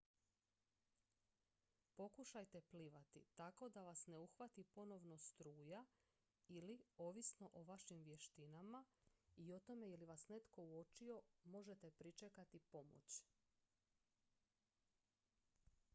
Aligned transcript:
pokušajte 1.95 2.61
plivati 2.61 3.21
tako 3.35 3.69
da 3.69 3.83
vas 3.83 4.07
ne 4.07 4.17
uhvati 4.19 4.63
ponovno 4.63 5.17
struja 5.17 5.85
ili 6.47 6.79
ovisno 6.97 7.49
o 7.53 7.63
vašim 7.63 8.01
vještinama 8.03 8.83
i 9.35 9.53
o 9.53 9.59
tome 9.59 9.89
je 9.89 9.97
li 9.97 10.05
vas 10.13 10.27
netko 10.27 10.63
uočio 10.65 11.21
možete 11.43 11.91
pričekati 11.91 12.59
pomoć 12.59 13.21